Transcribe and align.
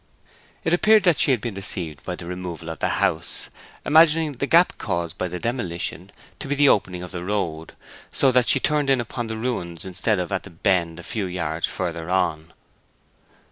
It 0.63 0.73
appeared 0.73 1.03
that 1.03 1.19
she 1.19 1.29
had 1.29 1.41
been 1.41 1.53
deceived 1.53 2.03
by 2.03 2.15
the 2.15 2.25
removal 2.25 2.71
of 2.71 2.79
the 2.79 2.89
house, 2.89 3.49
imagining 3.85 4.31
the 4.31 4.47
gap 4.47 4.79
caused 4.79 5.15
by 5.15 5.27
the 5.27 5.37
demolition 5.39 6.09
to 6.39 6.47
be 6.47 6.55
the 6.55 6.69
opening 6.69 7.03
of 7.03 7.11
the 7.11 7.23
road, 7.23 7.73
so 8.11 8.31
that 8.31 8.47
she 8.47 8.59
turned 8.59 8.89
in 8.89 8.99
upon 8.99 9.27
the 9.27 9.37
ruins 9.37 9.85
instead 9.85 10.17
of 10.17 10.31
at 10.31 10.41
the 10.41 10.49
bend 10.49 10.97
a 10.97 11.03
few 11.03 11.27
yards 11.27 11.67
farther 11.67 12.09
on. 12.09 12.51